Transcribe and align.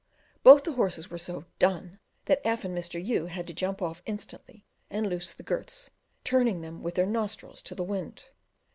Both 0.41 0.63
the 0.63 0.71
horses 0.73 1.11
were 1.11 1.19
so 1.19 1.45
done 1.59 1.99
that 2.25 2.41
F 2.43 2.65
and 2.65 2.75
Mr. 2.75 2.97
U 3.05 3.27
had 3.27 3.45
to 3.45 3.53
jump 3.53 3.83
off 3.83 4.01
instantly 4.07 4.65
and 4.89 5.05
loose 5.07 5.31
the 5.31 5.43
girths, 5.43 5.91
turning 6.23 6.61
them 6.61 6.81
with 6.81 6.95
their 6.95 7.05
nostrils 7.05 7.61
to 7.61 7.75
the 7.75 7.83
wind. 7.83 8.23